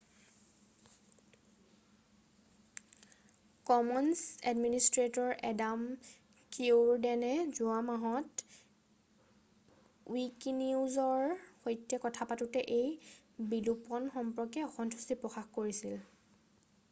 Commons 3.71 4.13
administrator 4.51 5.35
Adam 5.49 5.83
Cuerden 6.55 7.29
যোৱা 7.59 7.75
মাহত 7.89 8.47
উইকিনিউজৰ 10.15 11.27
সৈতে 11.67 11.99
কথা 12.07 12.27
পাতোঁতে 12.33 12.63
এই 12.79 12.91
বিলোপণ 13.53 14.09
সম্পৰ্কে 14.17 14.65
অসন্তুষ্টি 14.71 15.19
প্ৰকাশ 15.27 15.53
কৰে 15.59 15.95